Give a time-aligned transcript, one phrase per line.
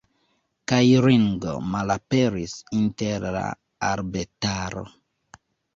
[0.71, 3.47] Kaj Ringo malaperis inter la
[3.93, 4.89] arbetaro.